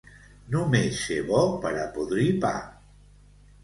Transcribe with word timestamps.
Només 0.55 1.03
ser 1.03 1.19
bo 1.29 1.43
per 1.67 1.77
a 1.85 1.87
podrir 2.01 2.29
pa. 2.47 2.55